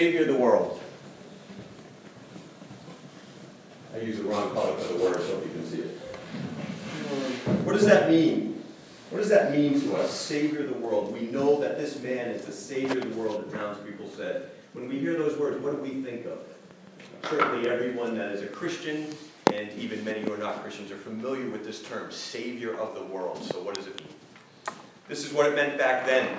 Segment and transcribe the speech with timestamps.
[0.00, 0.80] Savior of the world.
[3.94, 5.98] I use the wrong color for the word so you can see it.
[7.66, 8.64] What does that mean?
[9.10, 10.10] What does that mean to us?
[10.10, 11.12] Savior of the world.
[11.12, 14.48] We know that this man is the Savior of the world, the townspeople said.
[14.72, 16.38] When we hear those words, what do we think of?
[17.28, 19.06] Certainly everyone that is a Christian,
[19.52, 23.04] and even many who are not Christians, are familiar with this term, Savior of the
[23.04, 23.44] world.
[23.44, 24.14] So what does it mean?
[25.08, 26.38] This is what it meant back then.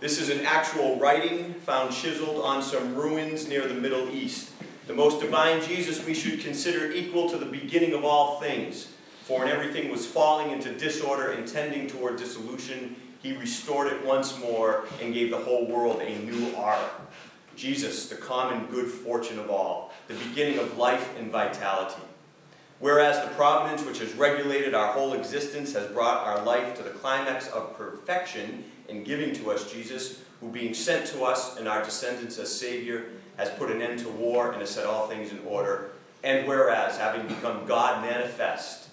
[0.00, 4.50] This is an actual writing found chiseled on some ruins near the Middle East.
[4.86, 8.94] The most divine Jesus we should consider equal to the beginning of all things.
[9.24, 14.38] For when everything was falling into disorder and tending toward dissolution, he restored it once
[14.38, 16.90] more and gave the whole world a new art.
[17.54, 22.00] Jesus, the common good fortune of all, the beginning of life and vitality.
[22.78, 26.88] Whereas the providence which has regulated our whole existence has brought our life to the
[26.88, 31.82] climax of perfection in giving to us Jesus, who being sent to us and our
[31.82, 35.40] descendants as Savior, has put an end to war and has set all things in
[35.46, 35.90] order.
[36.22, 38.88] And whereas, having become God manifest,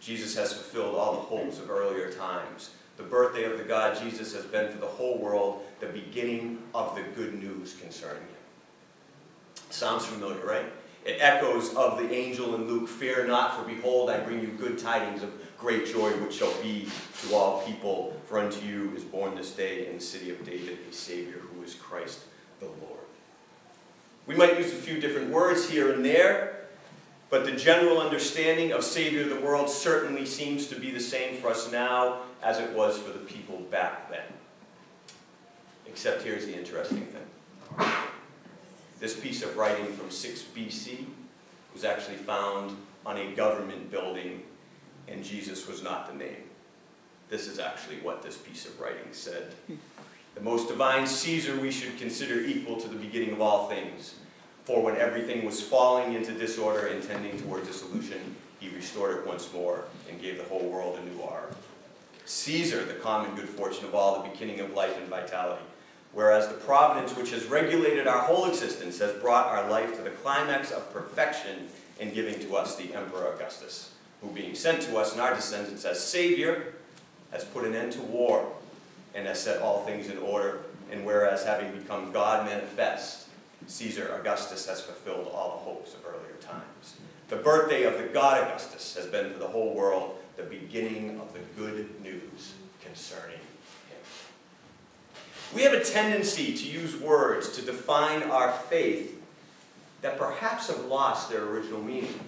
[0.00, 2.70] Jesus has fulfilled all the hopes of earlier times.
[2.96, 6.94] The birthday of the God Jesus has been for the whole world the beginning of
[6.94, 8.28] the good news concerning him.
[9.70, 10.66] Sounds familiar, right?
[11.04, 14.78] It echoes of the angel in Luke, Fear not, for behold, I bring you good
[14.78, 16.88] tidings of great joy, which shall be
[17.22, 18.16] to all people.
[18.26, 21.62] For unto you is born this day in the city of David a Savior who
[21.62, 22.20] is Christ
[22.60, 23.00] the Lord.
[24.26, 26.66] We might use a few different words here and there,
[27.28, 31.36] but the general understanding of Savior of the world certainly seems to be the same
[31.36, 34.22] for us now as it was for the people back then.
[35.86, 37.86] Except here's the interesting thing.
[39.00, 41.06] This piece of writing from 6 BC
[41.72, 44.42] was actually found on a government building,
[45.10, 46.44] and Jesus was not the name.
[47.28, 49.54] This is actually what this piece of writing said.
[50.34, 54.14] The most divine Caesar we should consider equal to the beginning of all things.
[54.64, 59.52] For when everything was falling into disorder and tending toward dissolution, he restored it once
[59.52, 61.54] more and gave the whole world a new art.
[62.24, 65.62] Caesar, the common good fortune of all, the beginning of life and vitality.
[66.12, 70.10] Whereas the providence which has regulated our whole existence has brought our life to the
[70.10, 75.12] climax of perfection in giving to us the Emperor Augustus, who being sent to us
[75.12, 76.74] and our descendants as Savior,
[77.30, 78.52] has put an end to war
[79.14, 80.60] and has set all things in order.
[80.90, 83.28] And whereas having become God manifest,
[83.66, 86.96] Caesar Augustus has fulfilled all the hopes of earlier times.
[87.28, 91.32] The birthday of the God Augustus has been for the whole world the beginning of
[91.32, 94.04] the good news concerning him.
[95.54, 99.20] we have a tendency to use words to define our faith
[100.02, 102.18] that perhaps have lost their original meaning.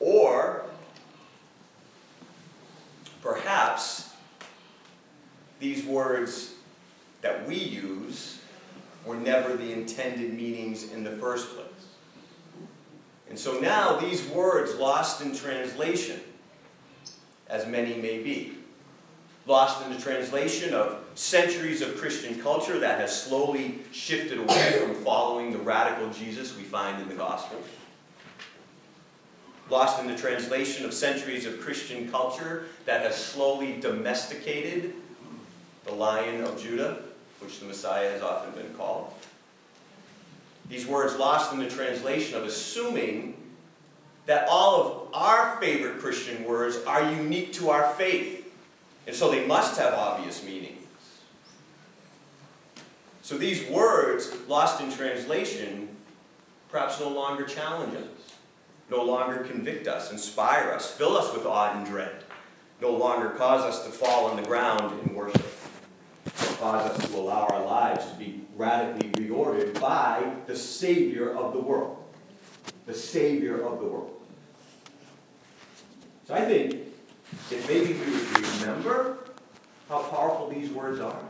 [0.00, 0.64] Or
[3.22, 4.10] perhaps
[5.58, 6.52] these words
[7.22, 8.38] that we use
[9.06, 11.66] were never the intended meanings in the first place.
[13.30, 16.20] And so now these words lost in translation,
[17.48, 18.58] as many may be,
[19.46, 24.94] lost in the translation of centuries of Christian culture that has slowly shifted away from
[24.96, 27.64] following the radical Jesus we find in the Gospels.
[29.70, 34.92] Lost in the translation of centuries of Christian culture that has slowly domesticated
[35.86, 36.98] the Lion of Judah,
[37.40, 39.12] which the Messiah has often been called.
[40.68, 43.36] These words lost in the translation of assuming
[44.26, 48.36] that all of our favorite Christian words are unique to our faith
[49.06, 50.82] and so they must have obvious meanings.
[53.22, 55.88] So these words, lost in translation,
[56.68, 58.34] perhaps no longer challenge us,
[58.90, 62.24] no longer convict us, inspire us, fill us with awe and dread,
[62.80, 65.55] no longer cause us to fall on the ground in worship, or
[66.66, 71.60] cause us to allow our lives to be radically reordered by the Savior of the
[71.60, 72.02] world.
[72.86, 74.12] The Savior of the world.
[76.26, 76.72] So I think
[77.52, 79.18] if maybe we would remember
[79.88, 81.22] how powerful these words are,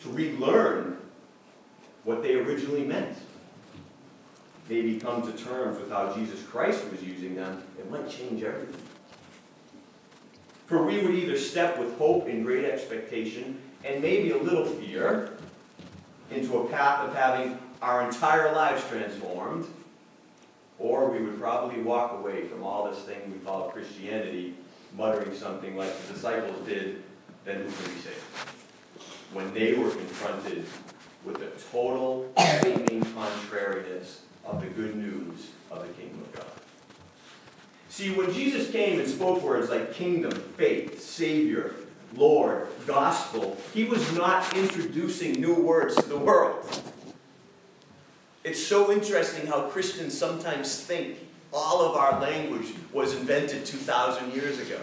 [0.00, 0.98] to relearn
[2.04, 3.16] what they originally meant,
[4.68, 8.80] maybe come to terms with how Jesus Christ was using them, it might change everything.
[10.66, 15.30] For we would either step with hope and great expectation and maybe a little fear
[16.30, 19.66] into a path of having our entire lives transformed
[20.78, 24.54] or we would probably walk away from all this thing we call Christianity,
[24.96, 27.02] muttering something like the disciples did,
[27.44, 28.16] then who can be saved?
[29.32, 30.64] When they were confronted
[31.24, 32.30] with the total
[32.62, 36.46] seeming contrariness of the good news of the kingdom of God.
[37.88, 41.74] See, when Jesus came and spoke words like kingdom, faith, Savior,
[42.16, 46.64] Lord, gospel, he was not introducing new words to the world.
[48.44, 51.18] It's so interesting how Christians sometimes think
[51.52, 54.80] all of our language was invented 2,000 years ago.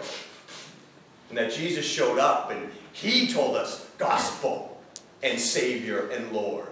[1.28, 4.82] And that Jesus showed up and he told us gospel
[5.22, 6.66] and Savior and Lord.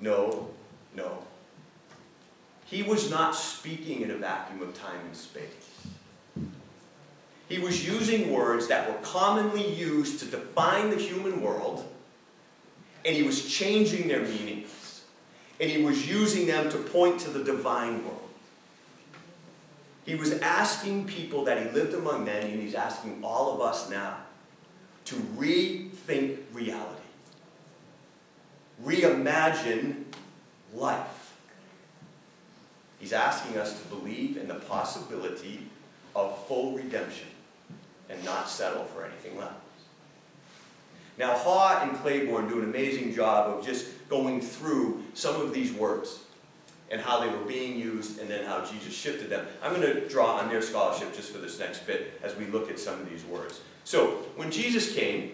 [0.00, 0.50] No,
[0.94, 1.18] no.
[2.66, 5.69] He was not speaking in a vacuum of time and space.
[7.50, 11.84] He was using words that were commonly used to define the human world,
[13.04, 15.02] and he was changing their meanings.
[15.58, 18.30] And he was using them to point to the divine world.
[20.06, 23.90] He was asking people that he lived among men, and he's asking all of us
[23.90, 24.18] now
[25.06, 27.02] to rethink reality,
[28.84, 30.04] reimagine
[30.72, 31.34] life.
[33.00, 35.66] He's asking us to believe in the possibility
[36.14, 37.26] of full redemption
[38.10, 39.52] and not settle for anything less.
[41.18, 45.72] Now, Haw and Claiborne do an amazing job of just going through some of these
[45.72, 46.20] words
[46.90, 49.46] and how they were being used and then how Jesus shifted them.
[49.62, 52.70] I'm going to draw on their scholarship just for this next bit as we look
[52.70, 53.60] at some of these words.
[53.84, 55.32] So, when Jesus came,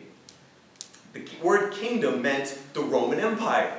[1.12, 3.78] the word kingdom meant the Roman Empire.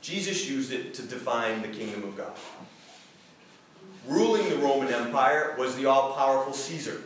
[0.00, 2.32] Jesus used it to define the kingdom of God.
[4.06, 7.00] Ruling the Roman Empire was the all powerful Caesar.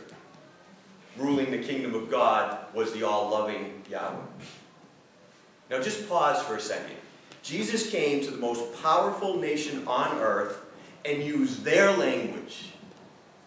[1.17, 4.17] Ruling the kingdom of God was the all loving Yahweh.
[5.69, 6.95] Now just pause for a second.
[7.41, 10.59] Jesus came to the most powerful nation on earth
[11.05, 12.71] and used their language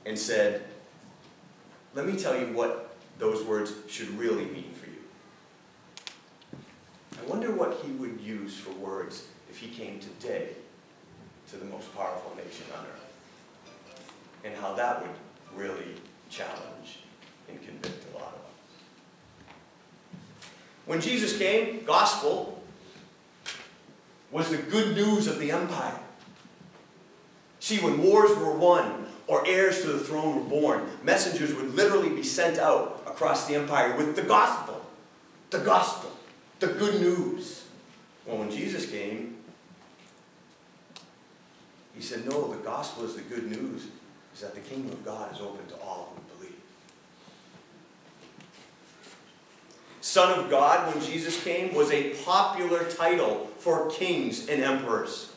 [0.07, 0.65] and said,
[1.95, 6.63] Let me tell you what those words should really mean for you.
[7.21, 10.49] I wonder what he would use for words if he came today
[11.51, 13.02] to the most powerful nation on earth.
[14.45, 15.11] And how that would
[15.55, 15.95] really
[16.31, 17.01] challenge
[17.49, 18.41] and convict a lot of us.
[20.87, 22.63] When Jesus came, gospel
[24.31, 25.99] was the good news of the empire.
[27.61, 32.09] See, when wars were won or heirs to the throne were born, messengers would literally
[32.09, 34.85] be sent out across the empire with the gospel.
[35.51, 36.11] The gospel.
[36.59, 37.65] The good news.
[38.27, 39.37] Well, when Jesus came,
[41.95, 43.87] he said, No, the gospel is the good news,
[44.35, 46.57] is that the kingdom of God is open to all who believe.
[50.01, 55.33] Son of God, when Jesus came, was a popular title for kings and emperors.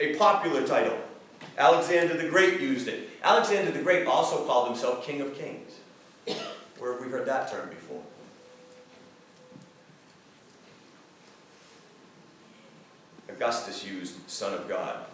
[0.00, 0.98] A popular title.
[1.56, 3.08] Alexander the Great used it.
[3.22, 5.72] Alexander the Great also called himself King of Kings.
[6.78, 8.02] Where have we heard that term before?
[13.28, 15.06] Augustus used Son of God.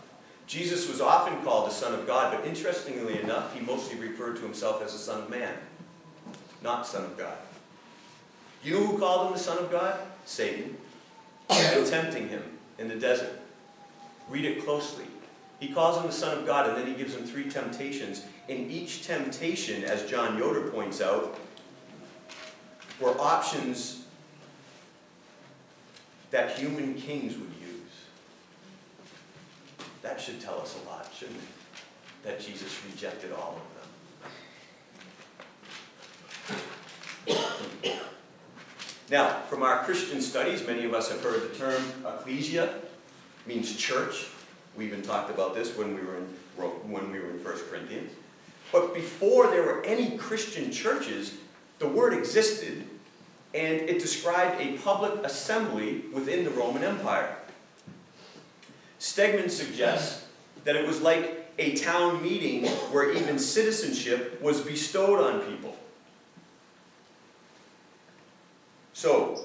[0.52, 4.42] Jesus was often called the Son of God, but interestingly enough, he mostly referred to
[4.42, 5.54] himself as the Son of Man,
[6.62, 7.38] not Son of God.
[8.62, 9.98] You know who called him the Son of God?
[10.26, 10.76] Satan.
[11.48, 12.42] Tempting him
[12.78, 13.40] in the desert.
[14.28, 15.06] Read it closely.
[15.58, 18.22] He calls him the Son of God, and then he gives him three temptations.
[18.48, 21.38] In each temptation, as John Yoder points out,
[23.00, 24.04] were options
[26.30, 27.61] that human kings would use.
[30.02, 31.44] That should tell us a lot, shouldn't it?
[32.24, 33.72] That Jesus rejected all of them.
[39.10, 42.74] Now, from our Christian studies, many of us have heard the term ecclesia,
[43.46, 44.26] means church.
[44.76, 48.12] We even talked about this when we were in when we were in 1 Corinthians.
[48.70, 51.34] But before there were any Christian churches,
[51.78, 52.84] the word existed,
[53.54, 57.36] and it described a public assembly within the Roman Empire.
[59.02, 60.24] Stegman suggests
[60.62, 65.76] that it was like a town meeting where even citizenship was bestowed on people.
[68.92, 69.44] So,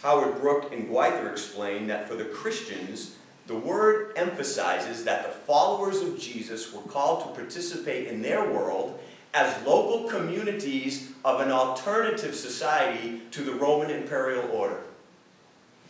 [0.00, 3.16] Howard Brook and Gwyther explain that for the Christians,
[3.48, 9.00] the word emphasizes that the followers of Jesus were called to participate in their world
[9.34, 14.84] as local communities of an alternative society to the Roman imperial order.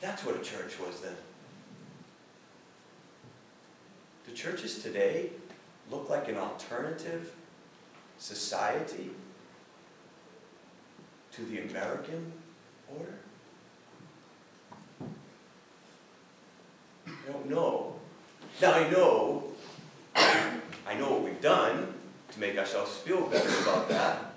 [0.00, 1.14] That's what a church was then.
[4.23, 5.30] Do churches today
[5.90, 7.32] look like an alternative
[8.18, 9.10] society
[11.32, 12.32] to the American
[12.88, 13.14] order?
[17.06, 17.94] I don't know.
[18.60, 19.44] Now I know,
[20.14, 21.92] I know what we've done
[22.32, 24.32] to make ourselves feel better about that.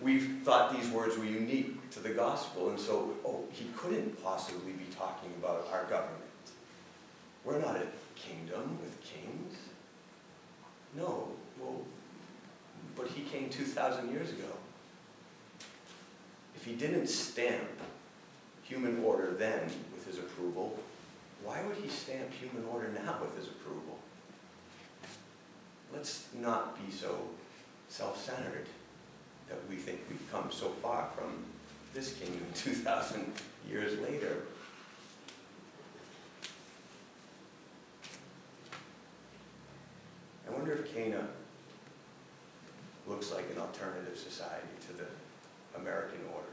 [0.00, 4.72] We've thought these words were unique to the gospel, and so, oh, he couldn't possibly
[4.72, 6.22] be talking about our government.
[7.44, 9.54] We're not a kingdom with kings.
[10.96, 11.28] No,
[11.60, 11.82] well,
[12.96, 14.48] but he came 2,000 years ago.
[16.54, 17.68] If he didn't stamp
[18.62, 19.60] human order then
[19.94, 20.78] with his approval,
[21.44, 23.98] why would he stamp human order now with his approval?
[25.92, 27.16] Let's not be so
[27.88, 28.66] self-centered
[29.48, 31.44] that we think we've come so far from
[31.94, 33.32] this kingdom 2,000
[33.68, 34.38] years later.
[40.66, 41.24] Wonder if Cana
[43.06, 45.06] looks like an alternative society to the
[45.78, 46.48] American order.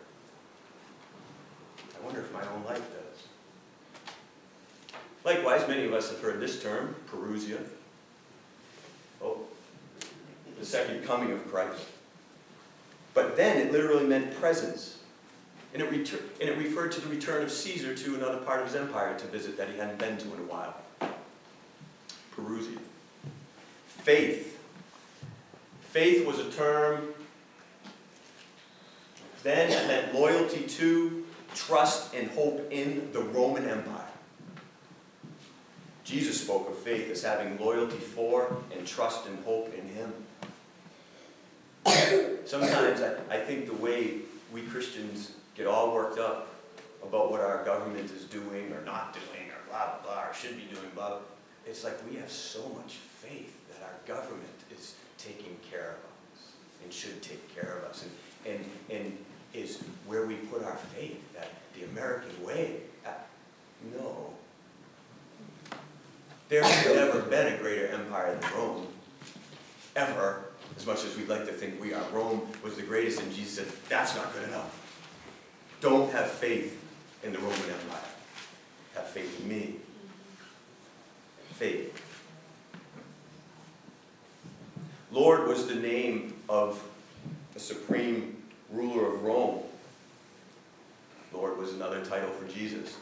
[2.00, 4.14] I wonder if my own life does.
[5.24, 7.58] Likewise, many of us have heard this term, Parousia.
[9.20, 9.40] Oh,
[10.60, 11.88] the second coming of Christ.
[13.16, 15.00] But then it literally meant presence.
[15.74, 18.76] And it, and it referred to the return of Caesar to another part of his
[18.76, 20.76] empire to visit that he hadn't been to in a while.
[24.04, 24.60] Faith.
[25.82, 27.14] Faith was a term
[29.44, 34.00] then that meant loyalty to, trust, and hope in the Roman Empire.
[36.06, 40.14] Jesus spoke of faith as having loyalty for and trust and hope in Him.
[42.46, 44.20] Sometimes I, I think the way
[44.54, 46.54] we Christians get all worked up
[47.04, 50.56] about what our government is doing or not doing or blah, blah, blah, or should
[50.56, 51.20] be doing, blah,
[51.66, 56.52] it's like we have so much faith that our government is taking care of us
[56.84, 58.06] and should take care of us
[58.46, 59.18] and, and, and
[59.54, 62.78] is where we put our faith, that the American way.
[63.06, 63.10] Uh,
[63.96, 64.30] no.
[66.50, 68.88] There has never been a greater empire than Rome,
[69.96, 72.04] ever, as much as we'd like to think we are.
[72.12, 74.80] Rome was the greatest, and Jesus said, that's not good enough.
[75.82, 76.80] Don't have faith
[77.24, 78.10] in the Roman Empire.
[78.96, 79.76] Have faith in me.
[81.64, 81.98] Faith.
[85.14, 86.84] Lord was the name of
[87.54, 88.36] the supreme
[88.70, 89.62] ruler of Rome.
[91.32, 92.98] Lord was another title for Jesus.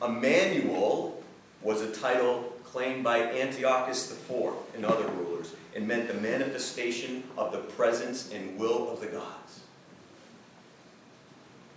[0.00, 1.20] Emmanuel
[1.60, 7.50] was a title claimed by Antiochus IV and other rulers and meant the manifestation of
[7.50, 9.62] the presence and will of the gods.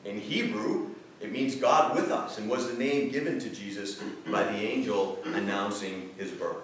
[0.05, 0.88] In Hebrew,
[1.21, 5.19] it means God with us and was the name given to Jesus by the angel
[5.25, 6.63] announcing his birth.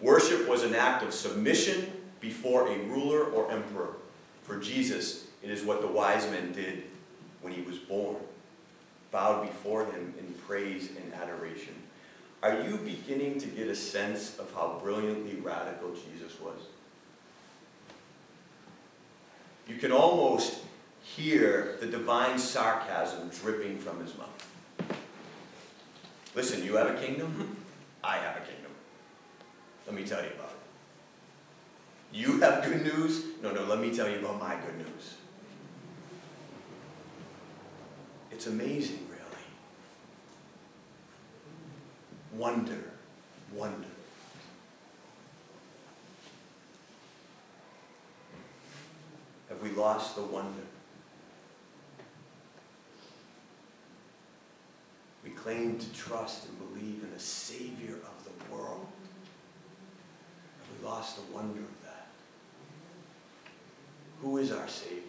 [0.00, 3.94] Worship was an act of submission before a ruler or emperor.
[4.42, 6.84] For Jesus, it is what the wise men did
[7.40, 8.16] when he was born
[9.14, 11.72] bowed before him in praise and adoration.
[12.42, 16.58] Are you beginning to get a sense of how brilliantly radical Jesus was?
[19.68, 20.64] You can almost
[21.16, 24.28] hear the divine sarcasm dripping from his mouth.
[26.34, 27.28] Listen, you have a kingdom?
[27.28, 27.52] Mm-hmm.
[28.02, 28.72] I have a kingdom.
[29.86, 30.56] Let me tell you about it.
[32.12, 33.24] You have good news?
[33.42, 35.14] No, no, let me tell you about my good news.
[38.30, 39.20] It's amazing, really.
[42.32, 42.92] Wonder,
[43.52, 43.88] wonder.
[49.48, 50.62] Have we lost the wonder?
[55.22, 58.86] We claim to trust and believe in the Savior of the world.
[60.58, 62.06] And we lost the wonder of that?
[64.22, 65.02] Who is our Savior?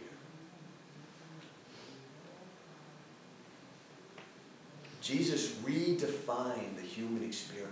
[5.02, 7.72] Jesus redefined the human experience.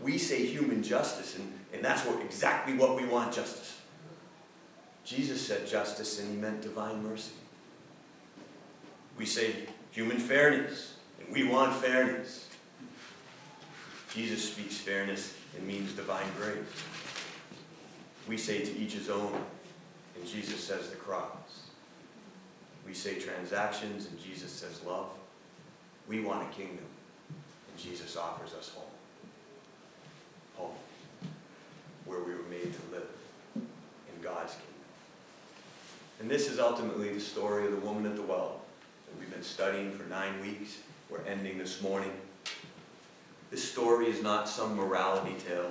[0.00, 3.78] We say human justice, and, and that's what, exactly what we want justice.
[5.04, 7.32] Jesus said justice, and he meant divine mercy.
[9.16, 9.54] We say
[9.90, 12.48] human fairness, and we want fairness.
[14.12, 16.58] Jesus speaks fairness and means divine grace.
[18.28, 19.32] We say to each his own,
[20.14, 21.62] and Jesus says the cross.
[22.86, 25.10] We say transactions, and Jesus says love.
[26.08, 26.84] We want a kingdom,
[27.28, 28.84] and Jesus offers us home.
[30.56, 30.76] Home,
[32.04, 33.08] where we were made to live
[33.54, 34.66] in God's kingdom.
[36.20, 38.60] And this is ultimately the story of the woman at the well
[39.18, 40.78] we've been studying for nine weeks.
[41.10, 42.12] We're ending this morning.
[43.50, 45.70] This story is not some morality tale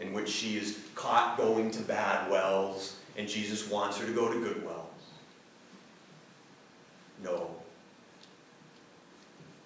[0.00, 4.32] in which she is caught going to bad wells and Jesus wants her to go
[4.32, 4.84] to good wells.
[7.22, 7.50] No.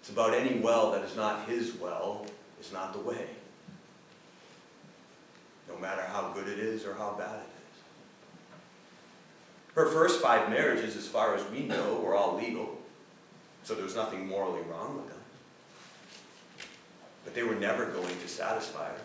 [0.01, 2.27] It's about any well that is not his well,
[2.61, 3.27] is not the way.
[5.69, 7.52] No matter how good it is or how bad it is.
[9.75, 12.79] Her first five marriages, as far as we know, were all legal.
[13.65, 15.19] So there was nothing morally wrong with them.
[17.25, 19.01] but they were never going to satisfy her.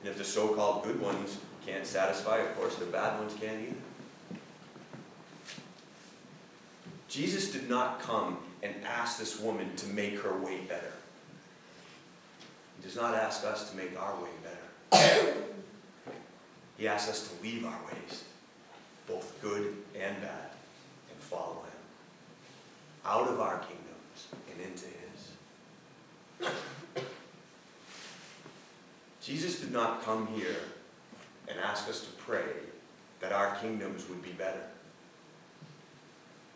[0.00, 3.60] And if the so called good ones can't satisfy, of course, the bad ones can't
[3.60, 4.38] either.
[7.08, 10.92] Jesus did not come and ask this woman to make her way better.
[12.78, 15.34] He does not ask us to make our way better.
[16.78, 18.24] he asks us to leave our ways,
[19.06, 20.50] both good and bad,
[21.10, 21.72] and follow him
[23.04, 26.52] out of our kingdoms and into his.
[29.20, 30.56] Jesus did not come here
[31.48, 32.44] and ask us to pray
[33.20, 34.62] that our kingdoms would be better,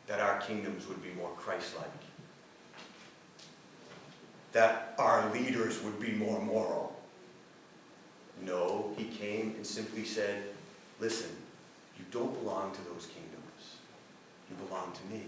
[0.07, 1.87] that our kingdoms would be more Christ like,
[4.53, 6.97] that our leaders would be more moral.
[8.43, 10.43] No, he came and simply said,
[10.99, 11.31] Listen,
[11.99, 13.77] you don't belong to those kingdoms,
[14.51, 15.25] you belong to me.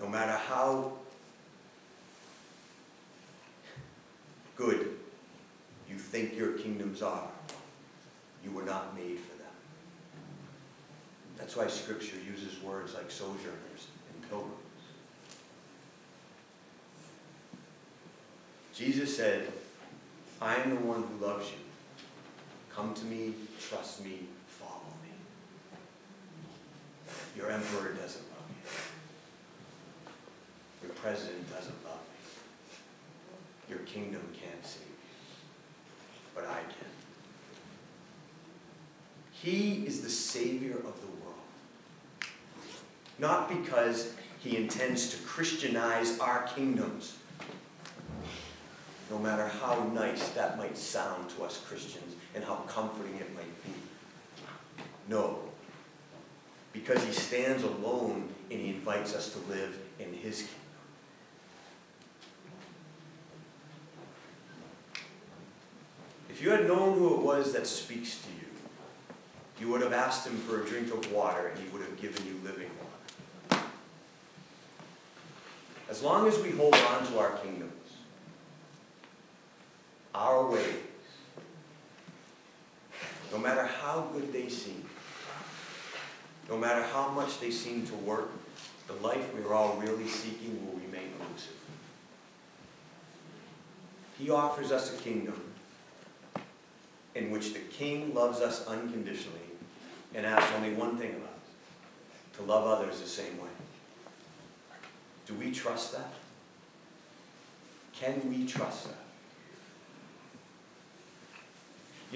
[0.00, 0.92] No matter how
[4.56, 4.96] good
[5.88, 7.28] you think your kingdoms are,
[8.44, 9.46] you were not made for them.
[11.38, 14.52] That's why Scripture uses words like sojourners and pilgrims.
[18.74, 19.50] Jesus said,
[20.40, 21.65] I am the one who loves you.
[22.76, 23.32] Come to me,
[23.70, 25.08] trust me, follow me.
[27.34, 28.56] Your emperor doesn't love you.
[30.86, 32.18] Your president doesn't love me.
[33.70, 34.88] Your kingdom can't save you.
[36.34, 36.90] But I can.
[39.32, 41.46] He is the Savior of the world.
[43.18, 47.16] Not because he intends to Christianize our kingdoms
[49.10, 53.64] no matter how nice that might sound to us Christians and how comforting it might
[53.64, 53.72] be.
[55.08, 55.38] No.
[56.72, 60.60] Because he stands alone and he invites us to live in his kingdom.
[66.28, 68.48] If you had known who it was that speaks to you,
[69.58, 72.26] you would have asked him for a drink of water and he would have given
[72.26, 72.68] you living
[73.48, 73.62] water.
[75.88, 77.72] As long as we hold on to our kingdom,
[80.16, 80.74] our ways,
[83.30, 84.84] no matter how good they seem,
[86.48, 88.30] no matter how much they seem to work,
[88.86, 91.52] the life we are all really seeking will remain elusive.
[94.18, 95.40] He offers us a kingdom
[97.14, 99.40] in which the king loves us unconditionally
[100.14, 103.48] and asks only one thing of us to love others the same way.
[105.26, 106.12] Do we trust that?
[107.92, 109.05] Can we trust that?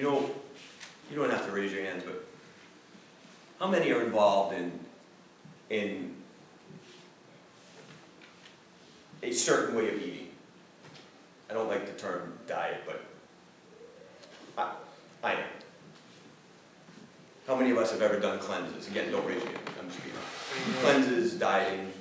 [0.00, 0.30] You know,
[1.10, 2.24] you don't have to raise your hands, but
[3.58, 4.72] how many are involved in
[5.68, 6.16] in
[9.22, 10.28] a certain way of eating?
[11.50, 13.04] I don't like the term diet, but
[14.56, 14.72] I,
[15.22, 15.48] I am.
[17.46, 18.88] How many of us have ever done cleanses?
[18.88, 19.70] Again, don't raise your hand.
[19.78, 20.80] I'm just being honest.
[20.82, 21.92] Cleanses, dieting,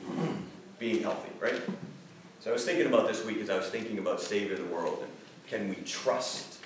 [0.80, 1.62] being healthy, right?
[2.40, 5.00] So I was thinking about this week as I was thinking about saving the world
[5.02, 5.12] and
[5.50, 6.59] can we trust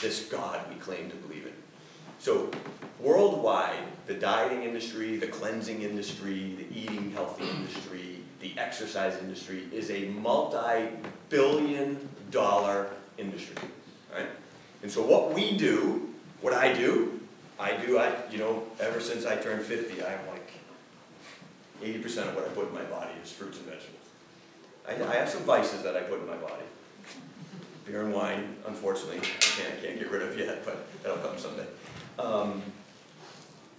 [0.00, 1.52] this God we claim to believe in.
[2.18, 2.50] So,
[3.00, 9.90] worldwide, the dieting industry, the cleansing industry, the eating healthy industry, the exercise industry is
[9.90, 10.88] a multi
[11.28, 13.56] billion dollar industry.
[14.12, 14.26] Right?
[14.82, 17.20] And so, what we do, what I do,
[17.58, 20.50] I do, I, you know, ever since I turned 50, I'm like
[21.82, 23.94] 80% of what I put in my body is fruits and vegetables.
[24.86, 26.64] I, I have some vices that I put in my body
[27.88, 31.66] beer and wine, unfortunately, can't, can't get rid of yet, but that'll come someday.
[32.18, 32.62] Um,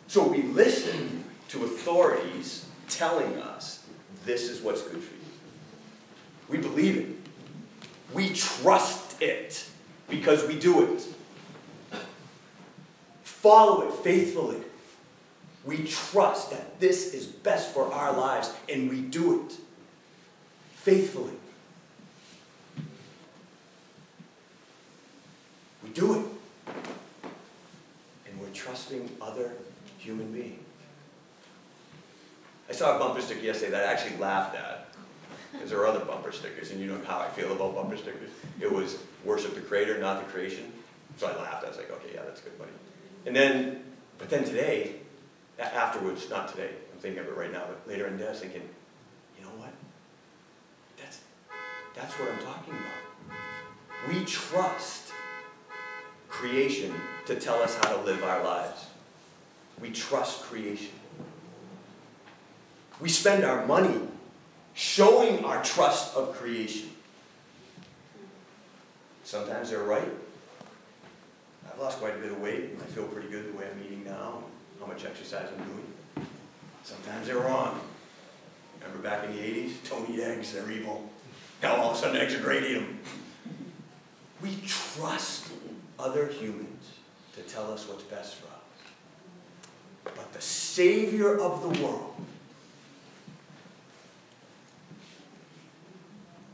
[0.08, 3.86] so we listen to authorities telling us
[4.26, 5.22] this is what's good for you.
[6.50, 7.08] We believe it.
[8.13, 9.69] We trust it
[10.10, 11.06] because we do it.
[13.24, 14.58] Follow it faithfully.
[15.63, 19.58] We trust that this is best for our lives and we do it
[20.74, 21.34] faithfully.
[25.89, 26.25] We do it.
[28.28, 29.54] And we're trusting other
[29.97, 30.60] human beings.
[32.69, 34.89] I saw a bumper sticker yesterday that I actually laughed at.
[35.52, 38.30] Because there are other bumper stickers, and you know how I feel about bumper stickers.
[38.62, 40.71] It was worship the creator, not the creation.
[41.17, 41.65] So I laughed.
[41.65, 42.69] I was like, okay, yeah, that's good, buddy.
[43.25, 43.84] And then,
[44.19, 44.97] but then today,
[45.58, 48.32] afterwards, not today, I'm thinking of it right now, but later in the day, I
[48.32, 48.62] was thinking,
[49.39, 49.73] you know what?
[51.02, 51.21] That's,
[51.95, 54.13] that's what I'm talking about.
[54.13, 55.09] We trust
[56.39, 56.93] creation
[57.25, 58.86] to tell us how to live our lives.
[59.82, 60.93] We trust creation.
[63.02, 63.99] We spend our money
[64.73, 66.91] showing our trust of creation.
[69.25, 70.10] Sometimes they're right.
[71.69, 74.06] I've lost quite a bit of weight, I feel pretty good the way I'm eating
[74.06, 74.41] now,
[74.80, 76.28] how much exercise I'm doing.
[76.84, 77.82] Sometimes they're wrong.
[78.82, 79.89] Remember back in the 80s?
[79.89, 81.10] Don't eggs, they're evil.
[81.62, 82.82] Now all of a sudden eggs are great.
[84.41, 85.49] We trust
[86.00, 86.94] other humans
[87.36, 88.54] to tell us what's best for us.
[90.16, 92.16] But the Savior of the world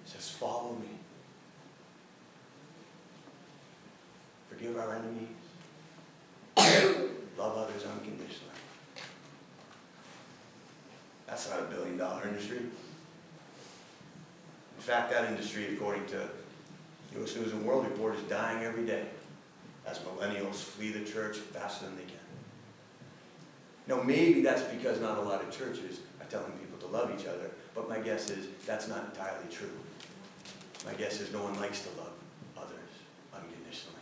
[0.06, 0.88] says, Follow me.
[4.50, 5.28] Forgive our enemies.
[7.38, 8.52] Love others unconditionally.
[11.28, 12.58] That's not a billion dollar industry.
[12.58, 12.72] In
[14.80, 16.30] fact, that industry, according to
[17.18, 17.36] U.S.
[17.36, 19.06] News and World Report, is dying every day
[19.88, 22.20] as millennials flee the church faster than they can.
[23.88, 27.28] Now, maybe that's because not a lot of churches are telling people to love each
[27.28, 29.70] other, but my guess is that's not entirely true.
[30.86, 32.14] My guess is no one likes to love
[32.58, 32.80] others
[33.34, 33.96] unconditionally.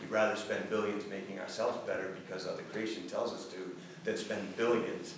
[0.00, 4.56] We'd rather spend billions making ourselves better because other creation tells us to than spend
[4.56, 5.14] billions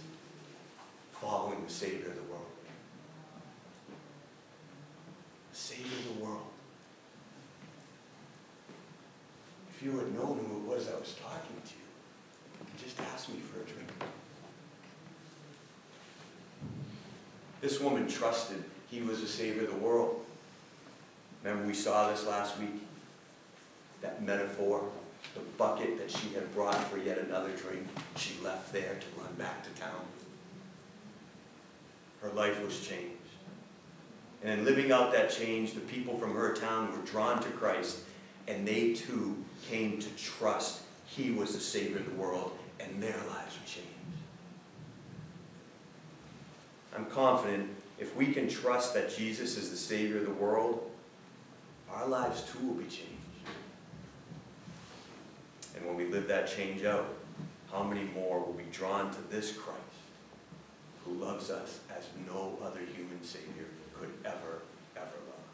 [1.13, 2.47] following the Savior of the world.
[5.53, 6.47] Savior of the world.
[9.77, 13.41] If you had known who it was I was talking to you, just ask me
[13.41, 13.91] for a drink.
[17.61, 20.25] This woman trusted he was the Savior of the world.
[21.43, 22.83] Remember, we saw this last week?
[24.01, 24.85] That metaphor,
[25.35, 27.87] the bucket that she had brought for yet another drink,
[28.17, 30.05] she left there to run back to town.
[32.23, 33.13] Her life was changed.
[34.43, 38.01] And in living out that change, the people from her town were drawn to Christ,
[38.47, 43.17] and they too came to trust he was the Savior of the world, and their
[43.17, 43.91] lives were changed.
[46.95, 50.91] I'm confident if we can trust that Jesus is the Savior of the world,
[51.93, 53.13] our lives too will be changed.
[55.77, 57.07] And when we live that change out,
[57.71, 59.81] how many more will be drawn to this Christ
[61.05, 63.67] who loves us as no other human Savior
[63.99, 64.63] could ever,
[64.97, 65.45] ever love